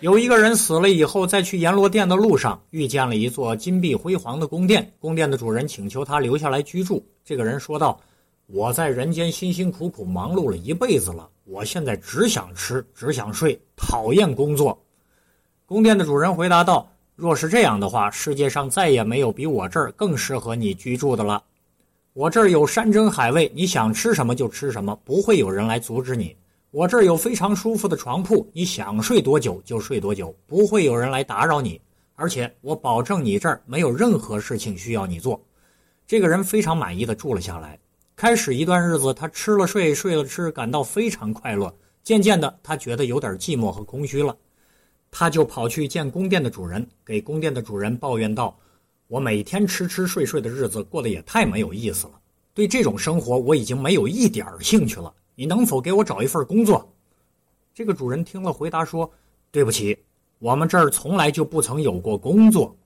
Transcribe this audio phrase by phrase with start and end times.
[0.00, 4.92] 有一个人死了以后，在去阎罗殿的路上，遇见了一座金碧辉煌的宫殿。
[5.00, 7.04] 宫殿的主人请求他留下来居住。
[7.24, 7.98] 这个人说道
[8.46, 14.80] ：“我在人间辛辛苦苦忙碌了一辈子了，我现在只想吃，只想睡，讨厌工作。”
[15.66, 21.42] 宫殿的主人回答道：“若是这样的话，世界上再也没有比我这儿更适合你居住的了。
[22.12, 26.36] 我这儿有山珍海味，你想吃什么就吃什么，不会有人来阻止你。”
[26.70, 31.80] 我这儿有非常舒服的床铺，你想睡多久就睡多久，不会有人来打扰你。
[32.14, 35.40] 而且我保证你这儿没有任何事情需要你做。
[36.06, 37.78] 这个人非常满意的住了下来。
[38.14, 41.74] 开始一段日子，他吃了睡，睡了吃，感到非常快乐。
[42.02, 44.36] 渐渐的，他觉得有点寂寞和空虚了，
[45.10, 48.58] 他就跑去见宫殿的主人，给宫殿的主人抱怨道
[49.08, 52.12] ：“我每天吃吃睡睡的日子过得也太没有意思了，
[52.52, 56.92] 对这种生活我已经没有一点兴趣了。”你能否给我找一份工作？
[57.72, 59.08] 这个主人听了，回答说
[59.52, 59.96] ：“对不起，
[60.40, 62.76] 我们这儿从来就不曾有过工作。”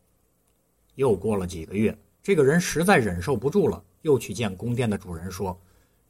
[0.97, 5.59] 又过了几个月，这个人实在忍受不住了，又去见宫殿的主人说：“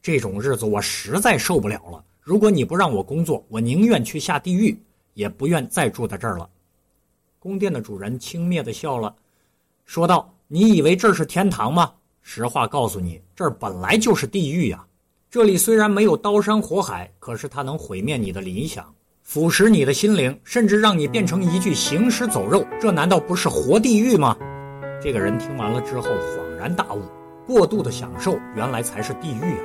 [0.03, 2.05] 这种日子我实在受不了了。
[2.21, 4.77] 如果你不让我工作，我宁愿去下地狱，
[5.15, 6.51] 也不愿再住在这儿了。”
[7.39, 9.15] 宫殿的主人轻蔑的笑了，
[9.85, 11.95] 说道：“你以为这是天堂吗？
[12.21, 14.85] 实话告诉你，这儿本来就是地狱呀！”
[15.33, 18.85] 这里虽然没有刀山火海，可是它能毁灭你的理想，
[19.23, 22.63] 腐蚀你的心灵，甚至让你变成一具行尸走肉。
[22.79, 24.37] 这难道不是活地狱吗？
[25.03, 27.01] 这个人听完了之后恍然大悟：
[27.47, 29.65] 过度的享受原来才是地狱啊！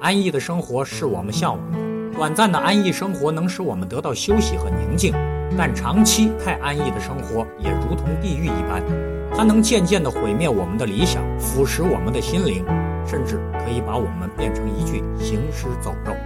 [0.00, 5.12] 安逸的生活是我们向往的，短暂的安逸生活能使我们得到休息和宁静，
[5.58, 8.82] 但长期太安逸的生活也如同地狱一般，
[9.36, 12.64] 它能渐渐地毁灭我们的理想，腐蚀我们的心灵。
[13.12, 16.16] 甚至可以把我们变成一具行尸走肉。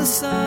[0.00, 0.39] the sun.